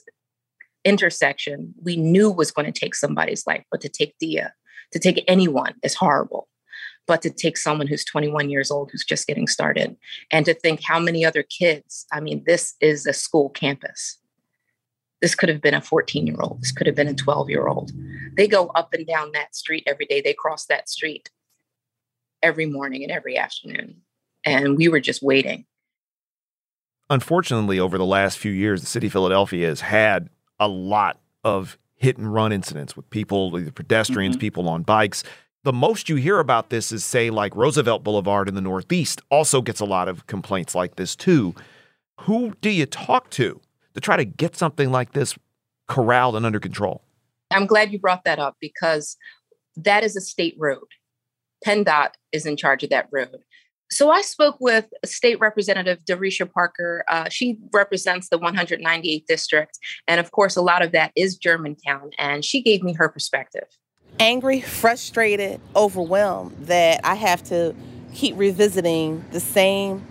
intersection 0.84 1.74
we 1.82 1.96
knew 1.96 2.30
was 2.30 2.50
going 2.50 2.70
to 2.70 2.78
take 2.78 2.94
somebody's 2.94 3.46
life, 3.46 3.64
but 3.70 3.80
to 3.80 3.88
take 3.88 4.16
Dia, 4.18 4.52
to 4.92 4.98
take 4.98 5.24
anyone 5.26 5.74
is 5.82 5.94
horrible. 5.94 6.48
But 7.06 7.20
to 7.22 7.30
take 7.30 7.58
someone 7.58 7.86
who's 7.86 8.04
21 8.04 8.48
years 8.48 8.70
old 8.70 8.90
who's 8.90 9.04
just 9.04 9.26
getting 9.26 9.46
started 9.46 9.94
and 10.30 10.46
to 10.46 10.54
think 10.54 10.80
how 10.82 10.98
many 10.98 11.22
other 11.22 11.42
kids 11.42 12.06
i 12.12 12.18
mean 12.18 12.42
this 12.46 12.74
is 12.80 13.06
a 13.06 13.12
school 13.12 13.50
campus. 13.50 14.18
This 15.20 15.34
could 15.34 15.50
have 15.50 15.60
been 15.60 15.74
a 15.74 15.82
14 15.82 16.26
year 16.26 16.36
old 16.40 16.62
this 16.62 16.72
could 16.72 16.86
have 16.86 16.96
been 16.96 17.08
a 17.08 17.14
12 17.14 17.50
year 17.50 17.66
old 17.66 17.92
they 18.36 18.48
go 18.48 18.68
up 18.68 18.92
and 18.94 19.06
down 19.06 19.32
that 19.32 19.54
street 19.54 19.84
every 19.86 20.06
day. 20.06 20.20
They 20.20 20.34
cross 20.34 20.66
that 20.66 20.88
street 20.88 21.30
every 22.42 22.66
morning 22.66 23.02
and 23.02 23.12
every 23.12 23.36
afternoon. 23.36 24.02
And 24.44 24.76
we 24.76 24.88
were 24.88 25.00
just 25.00 25.22
waiting 25.22 25.66
unfortunately 27.10 27.78
over 27.78 27.98
the 27.98 28.04
last 28.04 28.38
few 28.38 28.52
years 28.52 28.80
the 28.80 28.86
city 28.86 29.06
of 29.06 29.12
philadelphia 29.12 29.66
has 29.66 29.80
had 29.80 30.28
a 30.58 30.68
lot 30.68 31.20
of 31.42 31.78
hit 31.96 32.16
and 32.16 32.32
run 32.32 32.52
incidents 32.52 32.96
with 32.96 33.08
people 33.10 33.56
either 33.58 33.70
pedestrians 33.70 34.36
mm-hmm. 34.36 34.40
people 34.40 34.68
on 34.68 34.82
bikes 34.82 35.22
the 35.64 35.72
most 35.72 36.10
you 36.10 36.16
hear 36.16 36.40
about 36.40 36.68
this 36.68 36.92
is, 36.92 37.04
say, 37.04 37.30
like 37.30 37.56
Roosevelt 37.56 38.04
Boulevard 38.04 38.48
in 38.48 38.54
the 38.54 38.60
Northeast 38.60 39.22
also 39.30 39.62
gets 39.62 39.80
a 39.80 39.86
lot 39.86 40.08
of 40.08 40.26
complaints 40.26 40.74
like 40.74 40.96
this 40.96 41.16
too. 41.16 41.54
Who 42.20 42.54
do 42.60 42.68
you 42.68 42.84
talk 42.84 43.30
to 43.30 43.60
to 43.94 44.00
try 44.00 44.16
to 44.16 44.26
get 44.26 44.56
something 44.56 44.92
like 44.92 45.12
this 45.12 45.34
corralled 45.88 46.36
and 46.36 46.44
under 46.44 46.60
control? 46.60 47.02
I'm 47.50 47.66
glad 47.66 47.92
you 47.92 47.98
brought 47.98 48.24
that 48.24 48.38
up 48.38 48.56
because 48.60 49.16
that 49.76 50.04
is 50.04 50.16
a 50.16 50.20
state 50.20 50.54
road. 50.58 50.86
PennDOT 51.66 52.10
is 52.30 52.44
in 52.44 52.58
charge 52.58 52.84
of 52.84 52.90
that 52.90 53.08
road. 53.10 53.38
So 53.90 54.10
I 54.10 54.22
spoke 54.22 54.56
with 54.60 54.86
State 55.04 55.38
Representative 55.40 55.98
Darisha 56.04 56.50
Parker. 56.50 57.04
Uh, 57.08 57.28
she 57.28 57.58
represents 57.72 58.28
the 58.28 58.38
198th 58.38 59.26
district, 59.26 59.78
and 60.08 60.18
of 60.20 60.30
course, 60.32 60.56
a 60.56 60.62
lot 60.62 60.82
of 60.82 60.92
that 60.92 61.12
is 61.14 61.36
Germantown. 61.36 62.10
And 62.18 62.44
she 62.44 62.62
gave 62.62 62.82
me 62.82 62.94
her 62.94 63.08
perspective. 63.08 63.66
Angry, 64.18 64.60
frustrated, 64.60 65.60
overwhelmed 65.76 66.56
that 66.66 67.00
I 67.04 67.14
have 67.14 67.42
to 67.44 67.74
keep 68.14 68.36
revisiting 68.38 69.24
the 69.32 69.40
same 69.40 70.06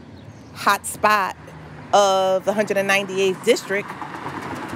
hot 0.54 0.86
spot 0.86 1.36
of 1.94 2.46
the 2.46 2.52
198th 2.52 3.44
district 3.44 3.90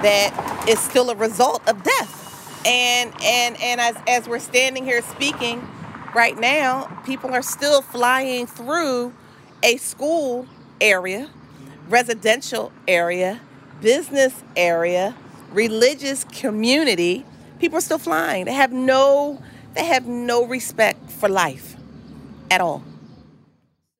that 0.02 0.64
is 0.68 0.78
still 0.78 1.10
a 1.10 1.14
result 1.14 1.66
of 1.68 1.82
death. 1.82 2.66
And 2.66 3.12
and 3.22 3.60
and 3.62 3.80
as 3.80 3.96
as 4.08 4.28
we're 4.28 4.40
standing 4.40 4.84
here 4.84 5.02
speaking 5.02 5.66
right 6.14 6.38
now, 6.38 6.86
people 7.04 7.32
are 7.32 7.42
still 7.42 7.82
flying 7.82 8.46
through 8.46 9.12
a 9.62 9.76
school 9.76 10.46
area, 10.80 11.30
residential 11.88 12.72
area, 12.86 13.40
business 13.80 14.42
area, 14.56 15.16
religious 15.50 16.24
community. 16.24 17.24
People 17.58 17.78
are 17.78 17.82
still 17.82 17.98
flying. 17.98 18.44
They 18.44 18.52
have 18.52 18.72
no 18.72 19.42
they 19.74 19.84
have 19.84 20.06
no 20.06 20.44
respect 20.44 21.10
for 21.10 21.28
life 21.28 21.76
at 22.50 22.60
all. 22.60 22.82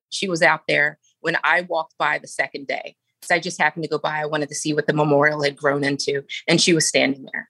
She 0.09 0.27
was 0.27 0.41
out 0.41 0.61
there 0.67 0.99
when 1.21 1.37
I 1.43 1.61
walked 1.61 1.97
by 1.97 2.17
the 2.17 2.27
second 2.27 2.67
day. 2.67 2.95
So 3.21 3.35
I 3.35 3.39
just 3.39 3.61
happened 3.61 3.83
to 3.83 3.89
go 3.89 3.97
by. 3.97 4.19
I 4.19 4.25
wanted 4.25 4.49
to 4.49 4.55
see 4.55 4.73
what 4.73 4.87
the 4.87 4.93
memorial 4.93 5.43
had 5.43 5.55
grown 5.55 5.83
into. 5.83 6.23
And 6.47 6.59
she 6.59 6.73
was 6.73 6.87
standing 6.87 7.27
there 7.31 7.49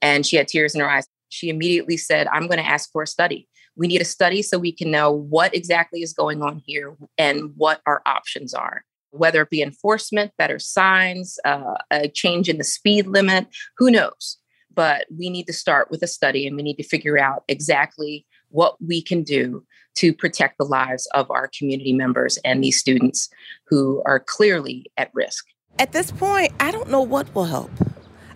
and 0.00 0.26
she 0.26 0.36
had 0.36 0.48
tears 0.48 0.74
in 0.74 0.80
her 0.80 0.90
eyes. 0.90 1.06
She 1.28 1.48
immediately 1.48 1.96
said, 1.96 2.26
I'm 2.26 2.46
going 2.46 2.58
to 2.58 2.66
ask 2.66 2.90
for 2.90 3.02
a 3.02 3.06
study. 3.06 3.48
We 3.76 3.86
need 3.86 4.00
a 4.00 4.06
study 4.06 4.42
so 4.42 4.58
we 4.58 4.72
can 4.72 4.90
know 4.90 5.10
what 5.10 5.54
exactly 5.54 6.02
is 6.02 6.12
going 6.12 6.42
on 6.42 6.62
here 6.66 6.94
and 7.16 7.52
what 7.56 7.80
our 7.86 8.02
options 8.06 8.52
are, 8.52 8.84
whether 9.10 9.42
it 9.42 9.50
be 9.50 9.62
enforcement, 9.62 10.32
better 10.36 10.58
signs, 10.58 11.38
uh, 11.44 11.74
a 11.90 12.08
change 12.08 12.48
in 12.48 12.58
the 12.58 12.64
speed 12.64 13.06
limit, 13.06 13.46
who 13.78 13.90
knows? 13.90 14.38
But 14.74 15.06
we 15.16 15.30
need 15.30 15.46
to 15.46 15.52
start 15.52 15.90
with 15.90 16.02
a 16.02 16.06
study 16.06 16.46
and 16.46 16.56
we 16.56 16.62
need 16.62 16.76
to 16.76 16.82
figure 16.82 17.18
out 17.18 17.44
exactly 17.48 18.26
what 18.48 18.76
we 18.82 19.02
can 19.02 19.22
do 19.22 19.64
to 19.94 20.12
protect 20.12 20.58
the 20.58 20.64
lives 20.64 21.06
of 21.14 21.30
our 21.30 21.50
community 21.56 21.92
members 21.92 22.38
and 22.38 22.62
these 22.62 22.78
students 22.78 23.28
who 23.66 24.02
are 24.06 24.20
clearly 24.20 24.90
at 24.96 25.10
risk. 25.12 25.44
At 25.78 25.92
this 25.92 26.10
point, 26.10 26.52
I 26.60 26.70
don't 26.70 26.90
know 26.90 27.02
what 27.02 27.34
will 27.34 27.44
help. 27.44 27.70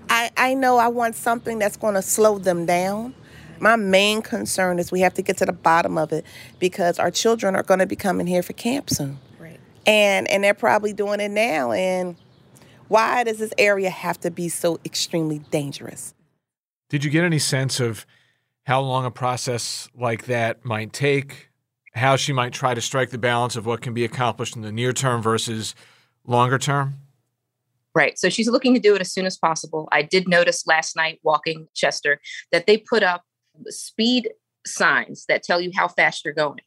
I, 0.08 0.30
I 0.36 0.54
know 0.54 0.78
I 0.78 0.88
want 0.88 1.14
something 1.14 1.58
that's 1.58 1.76
going 1.76 1.94
to 1.94 2.02
slow 2.02 2.38
them 2.38 2.66
down. 2.66 3.14
My 3.60 3.76
main 3.76 4.22
concern 4.22 4.78
is 4.78 4.92
we 4.92 5.00
have 5.00 5.14
to 5.14 5.22
get 5.22 5.38
to 5.38 5.46
the 5.46 5.52
bottom 5.52 5.98
of 5.98 6.12
it 6.12 6.24
because 6.58 6.98
our 6.98 7.10
children 7.10 7.56
are 7.56 7.62
going 7.62 7.80
to 7.80 7.86
be 7.86 7.96
coming 7.96 8.26
here 8.26 8.42
for 8.42 8.52
camp 8.52 8.90
soon. 8.90 9.18
Right. 9.38 9.60
And 9.86 10.28
and 10.30 10.44
they're 10.44 10.54
probably 10.54 10.92
doing 10.92 11.20
it 11.20 11.30
now 11.30 11.72
and 11.72 12.16
why 12.88 13.24
does 13.24 13.38
this 13.38 13.52
area 13.58 13.90
have 13.90 14.20
to 14.20 14.30
be 14.30 14.48
so 14.48 14.78
extremely 14.84 15.40
dangerous? 15.50 16.14
Did 16.88 17.04
you 17.04 17.10
get 17.10 17.24
any 17.24 17.40
sense 17.40 17.80
of 17.80 18.06
how 18.64 18.80
long 18.80 19.04
a 19.04 19.10
process 19.10 19.88
like 19.94 20.26
that 20.26 20.64
might 20.64 20.92
take? 20.92 21.50
How 21.94 22.16
she 22.16 22.32
might 22.32 22.52
try 22.52 22.74
to 22.74 22.80
strike 22.80 23.10
the 23.10 23.18
balance 23.18 23.56
of 23.56 23.66
what 23.66 23.80
can 23.80 23.94
be 23.94 24.04
accomplished 24.04 24.54
in 24.54 24.62
the 24.62 24.70
near 24.70 24.92
term 24.92 25.22
versus 25.22 25.74
longer 26.26 26.58
term? 26.58 27.00
Right. 27.94 28.18
So 28.18 28.28
she's 28.28 28.48
looking 28.48 28.74
to 28.74 28.80
do 28.80 28.94
it 28.94 29.00
as 29.00 29.10
soon 29.10 29.24
as 29.24 29.38
possible. 29.38 29.88
I 29.90 30.02
did 30.02 30.28
notice 30.28 30.66
last 30.66 30.96
night 30.96 31.18
walking 31.22 31.66
Chester 31.74 32.20
that 32.52 32.66
they 32.66 32.76
put 32.76 33.02
up 33.02 33.24
speed 33.68 34.30
signs 34.66 35.26
that 35.28 35.42
tell 35.42 35.60
you 35.60 35.70
how 35.74 35.88
fast 35.88 36.24
you're 36.24 36.34
going. 36.34 36.60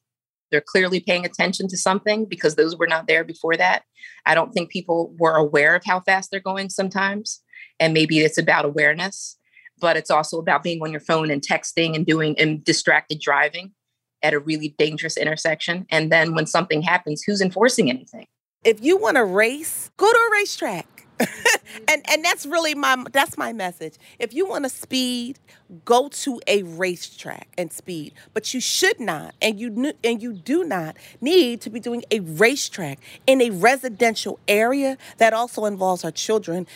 They're 0.52 0.62
clearly 0.62 1.00
paying 1.00 1.26
attention 1.26 1.68
to 1.68 1.78
something 1.78 2.26
because 2.26 2.56
those 2.56 2.76
were 2.76 2.88
not 2.88 3.08
there 3.08 3.24
before 3.24 3.56
that. 3.58 3.84
I 4.26 4.34
don't 4.36 4.52
think 4.52 4.72
people 4.72 5.16
were 5.20 5.36
aware 5.36 5.76
of 5.76 5.84
how 5.86 6.00
fast 6.00 6.32
they're 6.32 6.40
going 6.40 6.70
sometimes. 6.70 7.42
And 7.80 7.94
maybe 7.94 8.20
it's 8.20 8.38
about 8.38 8.66
awareness, 8.66 9.38
but 9.80 9.96
it's 9.96 10.10
also 10.10 10.40
about 10.40 10.64
being 10.64 10.82
on 10.82 10.92
your 10.92 11.02
phone 11.02 11.30
and 11.30 11.42
texting 11.42 11.96
and 11.96 12.06
doing 12.06 12.38
and 12.40 12.64
distracted 12.64 13.20
driving 13.22 13.72
at 14.24 14.34
a 14.34 14.40
really 14.40 14.76
dangerous 14.78 15.18
intersection. 15.18 15.86
And 15.90 16.12
then 16.12 16.36
when 16.36 16.46
something 16.46 16.82
happens, 16.82 17.24
who's 17.26 17.42
enforcing 17.42 17.90
anything? 17.90 18.26
If 18.66 18.84
you 18.84 18.98
want 18.98 19.16
to 19.16 19.24
race, 19.24 19.92
go 19.98 20.12
to 20.12 20.18
a 20.18 20.32
racetrack. 20.34 20.99
and 21.88 22.02
and 22.10 22.24
that's 22.24 22.46
really 22.46 22.76
my 22.76 23.04
that's 23.12 23.38
my 23.38 23.54
message. 23.54 23.96
If 24.20 24.34
you 24.34 24.48
want 24.48 24.66
to 24.66 24.70
speed, 24.70 25.40
go 25.86 26.08
to 26.10 26.42
a 26.48 26.64
racetrack 26.64 27.48
and 27.58 27.72
speed. 27.72 28.14
But 28.34 28.54
you 28.54 28.60
should 28.60 29.00
not, 29.00 29.36
and 29.42 29.60
you 29.60 29.94
and 30.04 30.22
you 30.22 30.34
do 30.34 30.64
not 30.64 30.98
need 31.22 31.62
to 31.62 31.70
be 31.70 31.80
doing 31.80 32.04
a 32.12 32.20
racetrack 32.22 33.00
in 33.28 33.42
a 33.42 33.50
residential 33.50 34.40
area 34.48 34.98
that 35.18 35.34
also 35.34 35.66
involves 35.66 36.04
our 36.04 36.12
children 36.12 36.68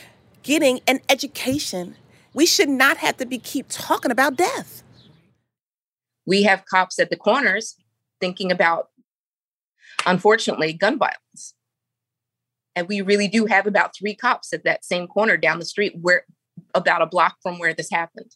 getting 0.43 0.81
an 0.87 0.99
education. 1.09 1.95
We 2.33 2.45
should 2.45 2.69
not 2.69 2.97
have 2.97 3.17
to 3.17 3.25
be 3.25 3.37
keep 3.37 3.67
talking 3.69 4.11
about 4.11 4.35
death. 4.35 4.83
We 6.25 6.43
have 6.43 6.65
cops 6.65 6.99
at 6.99 7.09
the 7.09 7.15
corners 7.15 7.75
thinking 8.19 8.51
about, 8.51 8.89
unfortunately, 10.05 10.73
gun 10.73 10.97
violence 10.97 11.53
and 12.75 12.87
we 12.87 13.01
really 13.01 13.27
do 13.27 13.45
have 13.45 13.67
about 13.67 13.95
three 13.95 14.15
cops 14.15 14.53
at 14.53 14.63
that 14.63 14.83
same 14.83 15.07
corner 15.07 15.37
down 15.37 15.59
the 15.59 15.65
street 15.65 15.95
where 16.01 16.25
about 16.73 17.01
a 17.01 17.07
block 17.07 17.37
from 17.41 17.59
where 17.59 17.73
this 17.73 17.89
happened. 17.91 18.35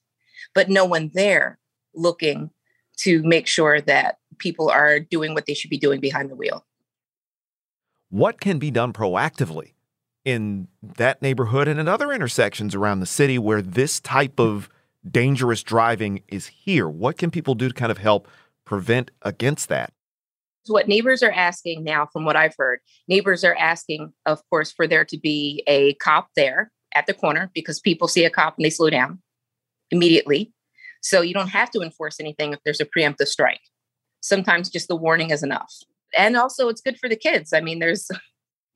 But 0.53 0.70
no 0.70 0.86
one 0.86 1.12
there 1.13 1.60
looking 1.96 2.51
to 2.98 3.24
make 3.24 3.48
sure 3.48 3.82
that 3.82 4.17
people 4.38 4.70
are 4.70 5.00
doing 5.00 5.34
what 5.34 5.46
they 5.46 5.53
should 5.53 5.70
be 5.70 5.77
doing 5.77 6.00
behind 6.00 6.29
the 6.29 6.36
wheel. 6.36 6.65
What 8.10 8.39
can 8.39 8.60
be 8.60 8.72
done 8.72 8.94
proactively 8.94 9.74
in 10.24 10.67
that 10.82 11.22
neighborhood 11.22 11.67
and 11.67 11.79
in 11.79 11.88
other 11.88 12.12
intersections 12.12 12.75
around 12.75 13.00
the 13.00 13.06
city 13.06 13.38
where 13.38 13.62
this 13.62 14.00
type 14.00 14.39
of 14.39 14.70
dangerous 15.10 15.63
driving 15.63 16.24
is 16.27 16.48
here? 16.48 16.88
What 16.88 17.17
can 17.17 17.32
people 17.32 17.56
do 17.56 17.67
to 17.67 17.74
kind 17.74 17.91
of 17.91 17.98
help 17.98 18.27
prevent 18.65 19.12
against 19.22 19.70
that 19.70 19.94
what 20.69 20.88
neighbors 20.88 21.24
are 21.24 21.31
asking 21.31 21.83
now, 21.83 22.07
from 22.12 22.25
what 22.25 22.36
I've 22.36 22.55
heard, 22.57 22.79
neighbors 23.07 23.43
are 23.43 23.55
asking, 23.55 24.13
of 24.25 24.41
course, 24.50 24.71
for 24.71 24.88
there 24.88 25.05
to 25.05 25.17
be 25.17 25.63
a 25.67 25.93
cop 25.95 26.29
there 26.36 26.71
at 26.95 27.05
the 27.07 27.13
corner 27.13 27.51
because 27.53 27.79
people 27.79 28.07
see 28.07 28.25
a 28.25 28.29
cop 28.29 28.55
and 28.57 28.65
they 28.65 28.69
slow 28.69 28.89
down 28.89 29.21
immediately. 29.91 30.53
So 31.01 31.21
you 31.21 31.33
don't 31.33 31.50
have 31.50 31.71
to 31.71 31.81
enforce 31.81 32.19
anything 32.19 32.53
if 32.53 32.59
there's 32.65 32.81
a 32.81 32.86
preemptive 32.86 33.27
strike. 33.27 33.62
Sometimes 34.21 34.69
just 34.69 34.88
the 34.88 34.95
warning 34.95 35.29
is 35.29 35.43
enough. 35.43 35.74
And 36.17 36.36
also, 36.36 36.69
it's 36.69 36.81
good 36.81 36.97
for 36.97 37.09
the 37.09 37.15
kids. 37.15 37.53
I 37.53 37.62
mean, 37.62 37.79
there's 37.79 38.09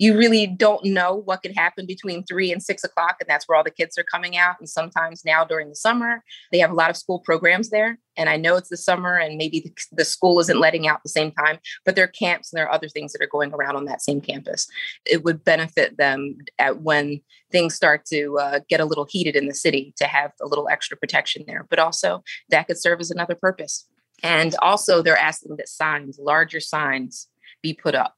you 0.02 0.18
really 0.18 0.48
don't 0.48 0.84
know 0.84 1.14
what 1.14 1.44
could 1.44 1.56
happen 1.56 1.86
between 1.86 2.24
three 2.24 2.52
and 2.52 2.64
six 2.64 2.84
o'clock, 2.84 3.18
and 3.20 3.30
that's 3.30 3.48
where 3.48 3.56
all 3.56 3.64
the 3.64 3.70
kids 3.70 4.00
are 4.00 4.04
coming 4.04 4.36
out. 4.36 4.56
And 4.60 4.68
sometimes 4.68 5.24
now 5.24 5.46
during 5.46 5.70
the 5.70 5.76
summer, 5.76 6.24
they 6.52 6.58
have 6.58 6.72
a 6.72 6.74
lot 6.74 6.90
of 6.90 6.98
school 6.98 7.20
programs 7.20 7.70
there. 7.70 8.00
And 8.18 8.28
I 8.28 8.36
know 8.36 8.56
it's 8.56 8.70
the 8.70 8.78
summer, 8.78 9.16
and 9.16 9.38
maybe 9.38 9.60
the, 9.60 9.72
the 9.92 10.04
school 10.04 10.40
isn't 10.40 10.60
letting 10.60 10.88
out 10.88 11.04
the 11.04 11.10
same 11.10 11.32
time, 11.32 11.60
but 11.86 11.96
there 11.96 12.06
are 12.06 12.08
camps 12.08 12.52
and 12.52 12.58
there 12.58 12.66
are 12.66 12.74
other 12.74 12.90
things 12.90 13.14
that 13.14 13.22
are 13.22 13.30
going 13.32 13.54
around 13.54 13.76
on 13.76 13.86
that 13.86 14.02
same 14.02 14.22
campus. 14.22 14.68
It 15.06 15.24
would 15.24 15.44
benefit 15.44 15.98
them 15.98 16.36
at 16.58 16.82
when 16.82 17.22
things 17.52 17.76
start 17.76 18.04
to 18.08 18.40
uh, 18.40 18.60
get 18.68 18.80
a 18.80 18.86
little 18.86 19.06
heated 19.08 19.36
in 19.36 19.48
the 19.48 19.54
city 19.54 19.94
to 19.98 20.06
have 20.06 20.32
a 20.42 20.48
little 20.48 20.68
extra 20.68 20.98
protection 20.98 21.44
there. 21.46 21.68
But 21.70 21.78
also, 21.78 22.24
that 22.50 22.66
could 22.66 22.82
serve 22.82 23.02
as 23.02 23.12
another 23.12 23.36
purpose. 23.36 23.88
And 24.24 24.56
also, 24.64 25.04
they're 25.04 25.16
asking 25.16 25.58
that 25.58 25.70
signs, 25.70 26.18
larger 26.20 26.60
signs, 26.60 27.28
be 27.62 27.76
put 27.76 27.94
up 27.94 28.16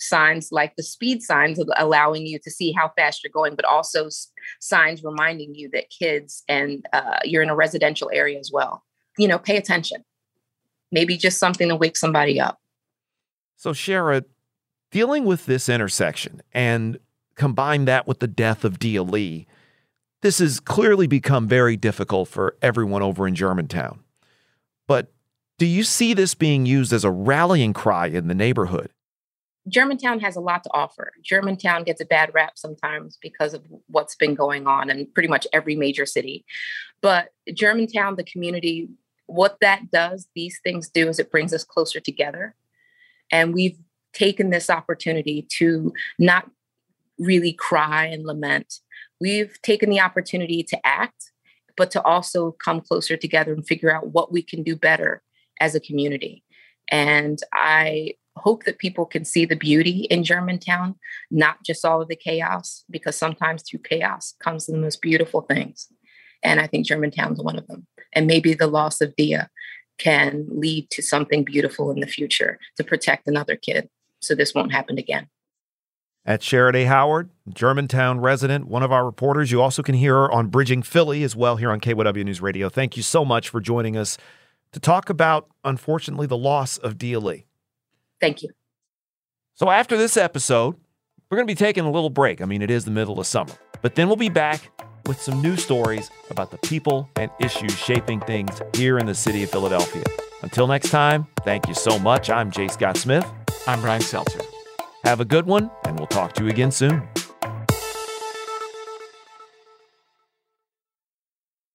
signs 0.00 0.48
like 0.50 0.74
the 0.76 0.82
speed 0.82 1.22
signs 1.22 1.62
allowing 1.76 2.26
you 2.26 2.38
to 2.42 2.50
see 2.50 2.72
how 2.72 2.90
fast 2.96 3.22
you're 3.22 3.30
going, 3.32 3.54
but 3.54 3.64
also 3.64 4.08
signs 4.60 5.04
reminding 5.04 5.54
you 5.54 5.68
that 5.72 5.90
kids 5.90 6.42
and 6.48 6.84
uh, 6.92 7.18
you're 7.24 7.42
in 7.42 7.50
a 7.50 7.54
residential 7.54 8.10
area 8.12 8.38
as 8.38 8.50
well. 8.52 8.82
You 9.18 9.28
know, 9.28 9.38
pay 9.38 9.56
attention. 9.56 10.04
Maybe 10.90 11.16
just 11.16 11.38
something 11.38 11.68
to 11.68 11.76
wake 11.76 11.96
somebody 11.96 12.40
up. 12.40 12.58
So, 13.56 13.72
Shara, 13.72 14.24
dealing 14.90 15.24
with 15.24 15.46
this 15.46 15.68
intersection 15.68 16.42
and 16.52 16.98
combine 17.36 17.84
that 17.84 18.06
with 18.06 18.20
the 18.20 18.26
death 18.26 18.64
of 18.64 18.78
Dia 18.78 19.02
Lee, 19.02 19.46
this 20.22 20.38
has 20.38 20.60
clearly 20.60 21.06
become 21.06 21.46
very 21.46 21.76
difficult 21.76 22.28
for 22.28 22.56
everyone 22.60 23.02
over 23.02 23.26
in 23.28 23.34
Germantown. 23.34 24.00
But 24.86 25.12
do 25.58 25.66
you 25.66 25.84
see 25.84 26.14
this 26.14 26.34
being 26.34 26.66
used 26.66 26.92
as 26.92 27.04
a 27.04 27.10
rallying 27.10 27.72
cry 27.72 28.06
in 28.06 28.28
the 28.28 28.34
neighborhood? 28.34 28.90
Germantown 29.70 30.20
has 30.20 30.36
a 30.36 30.40
lot 30.40 30.64
to 30.64 30.70
offer. 30.72 31.12
Germantown 31.22 31.84
gets 31.84 32.00
a 32.00 32.04
bad 32.04 32.32
rap 32.34 32.52
sometimes 32.56 33.18
because 33.22 33.54
of 33.54 33.62
what's 33.86 34.16
been 34.16 34.34
going 34.34 34.66
on 34.66 34.90
in 34.90 35.06
pretty 35.14 35.28
much 35.28 35.46
every 35.52 35.76
major 35.76 36.04
city. 36.04 36.44
But 37.00 37.30
Germantown, 37.54 38.16
the 38.16 38.24
community, 38.24 38.88
what 39.26 39.58
that 39.60 39.90
does, 39.90 40.28
these 40.34 40.60
things 40.62 40.88
do, 40.88 41.08
is 41.08 41.18
it 41.18 41.30
brings 41.30 41.54
us 41.54 41.64
closer 41.64 42.00
together. 42.00 42.54
And 43.30 43.54
we've 43.54 43.78
taken 44.12 44.50
this 44.50 44.68
opportunity 44.68 45.46
to 45.58 45.92
not 46.18 46.50
really 47.18 47.52
cry 47.52 48.06
and 48.06 48.26
lament. 48.26 48.80
We've 49.20 49.60
taken 49.62 49.88
the 49.90 50.00
opportunity 50.00 50.62
to 50.64 50.86
act, 50.86 51.30
but 51.76 51.90
to 51.92 52.02
also 52.02 52.52
come 52.52 52.80
closer 52.80 53.16
together 53.16 53.52
and 53.52 53.66
figure 53.66 53.94
out 53.94 54.08
what 54.08 54.32
we 54.32 54.42
can 54.42 54.62
do 54.62 54.74
better 54.74 55.22
as 55.60 55.74
a 55.74 55.80
community. 55.80 56.42
And 56.90 57.38
I 57.52 58.14
hope 58.40 58.64
that 58.64 58.78
people 58.78 59.06
can 59.06 59.24
see 59.24 59.44
the 59.44 59.56
beauty 59.56 60.06
in 60.10 60.24
Germantown, 60.24 60.96
not 61.30 61.62
just 61.64 61.84
all 61.84 62.02
of 62.02 62.08
the 62.08 62.16
chaos, 62.16 62.84
because 62.90 63.16
sometimes 63.16 63.62
through 63.62 63.80
chaos 63.80 64.34
comes 64.40 64.66
the 64.66 64.76
most 64.76 65.00
beautiful 65.00 65.42
things. 65.42 65.88
And 66.42 66.60
I 66.60 66.66
think 66.66 66.86
Germantown's 66.86 67.40
one 67.42 67.58
of 67.58 67.66
them. 67.66 67.86
And 68.12 68.26
maybe 68.26 68.54
the 68.54 68.66
loss 68.66 69.00
of 69.00 69.14
Dia 69.16 69.50
can 69.98 70.46
lead 70.50 70.90
to 70.90 71.02
something 71.02 71.44
beautiful 71.44 71.90
in 71.90 72.00
the 72.00 72.06
future 72.06 72.58
to 72.76 72.84
protect 72.84 73.28
another 73.28 73.56
kid 73.56 73.88
so 74.20 74.34
this 74.34 74.54
won't 74.54 74.72
happen 74.72 74.98
again. 74.98 75.28
At 76.24 76.40
Shara 76.40 76.72
Dae 76.72 76.84
Howard, 76.84 77.30
Germantown 77.52 78.20
resident, 78.20 78.66
one 78.68 78.82
of 78.82 78.92
our 78.92 79.04
reporters. 79.04 79.50
You 79.50 79.62
also 79.62 79.82
can 79.82 79.94
hear 79.94 80.14
her 80.14 80.32
on 80.32 80.48
Bridging 80.48 80.82
Philly 80.82 81.22
as 81.22 81.34
well 81.34 81.56
here 81.56 81.70
on 81.70 81.80
KYW 81.80 82.24
News 82.24 82.42
Radio. 82.42 82.68
Thank 82.68 82.96
you 82.96 83.02
so 83.02 83.24
much 83.24 83.48
for 83.48 83.60
joining 83.60 83.96
us 83.96 84.18
to 84.72 84.80
talk 84.80 85.10
about, 85.10 85.48
unfortunately, 85.64 86.26
the 86.26 86.36
loss 86.36 86.76
of 86.76 86.98
Dia 86.98 87.18
Lee. 87.18 87.46
Thank 88.20 88.42
you. 88.42 88.50
So 89.54 89.70
after 89.70 89.96
this 89.96 90.16
episode, 90.16 90.76
we're 91.30 91.36
going 91.36 91.46
to 91.46 91.50
be 91.50 91.58
taking 91.58 91.84
a 91.84 91.90
little 91.90 92.10
break. 92.10 92.40
I 92.40 92.44
mean, 92.44 92.62
it 92.62 92.70
is 92.70 92.84
the 92.84 92.90
middle 92.90 93.20
of 93.20 93.26
summer, 93.26 93.52
but 93.82 93.94
then 93.94 94.08
we'll 94.08 94.16
be 94.16 94.28
back 94.28 94.70
with 95.06 95.20
some 95.20 95.40
new 95.40 95.56
stories 95.56 96.10
about 96.30 96.50
the 96.50 96.58
people 96.58 97.08
and 97.16 97.30
issues 97.40 97.76
shaping 97.76 98.20
things 98.20 98.60
here 98.74 98.98
in 98.98 99.06
the 99.06 99.14
city 99.14 99.42
of 99.42 99.50
Philadelphia. 99.50 100.04
Until 100.42 100.66
next 100.66 100.90
time, 100.90 101.26
thank 101.44 101.68
you 101.68 101.74
so 101.74 101.98
much. 101.98 102.30
I'm 102.30 102.50
Jay 102.50 102.68
Scott 102.68 102.96
Smith. 102.96 103.26
I'm 103.66 103.80
Brian 103.80 104.02
Seltzer. 104.02 104.40
Have 105.04 105.20
a 105.20 105.24
good 105.24 105.46
one, 105.46 105.70
and 105.84 105.98
we'll 105.98 106.06
talk 106.06 106.32
to 106.34 106.44
you 106.44 106.50
again 106.50 106.70
soon. 106.70 107.02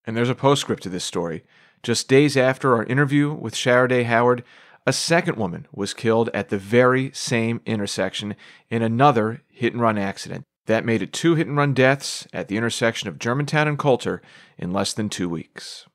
And 0.05 0.15
there's 0.15 0.29
a 0.29 0.35
postscript 0.35 0.83
to 0.83 0.89
this 0.89 1.03
story. 1.03 1.43
Just 1.81 2.07
days 2.07 2.37
after 2.37 2.75
our 2.75 2.83
interview 2.83 3.33
with 3.33 3.53
Shara 3.53 3.89
Dae 3.89 4.03
Howard, 4.03 4.43
a 4.85 4.93
second 4.93 5.37
woman 5.37 5.67
was 5.71 5.93
killed 5.93 6.29
at 6.33 6.49
the 6.49 6.57
very 6.57 7.11
same 7.13 7.61
intersection 7.65 8.35
in 8.69 8.81
another 8.81 9.41
hit 9.49 9.73
and 9.73 9.81
run 9.81 9.97
accident. 9.97 10.43
That 10.67 10.85
made 10.85 11.01
it 11.01 11.13
two 11.13 11.35
hit 11.35 11.47
and 11.47 11.57
run 11.57 11.73
deaths 11.73 12.27
at 12.33 12.47
the 12.47 12.57
intersection 12.57 13.07
of 13.07 13.19
Germantown 13.19 13.67
and 13.67 13.77
Coulter 13.77 14.21
in 14.57 14.73
less 14.73 14.93
than 14.93 15.09
two 15.09 15.29
weeks. 15.29 15.85